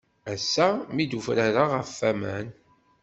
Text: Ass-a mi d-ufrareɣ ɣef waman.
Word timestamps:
Ass-a 0.33 0.67
mi 0.93 1.05
d-ufrareɣ 1.05 1.69
ɣef 1.75 1.91
waman. 2.01 2.47